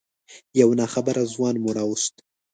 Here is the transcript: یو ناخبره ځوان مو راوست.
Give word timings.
یو 0.61 0.69
ناخبره 0.79 1.23
ځوان 1.33 1.55
مو 1.63 1.69
راوست. 1.77 2.13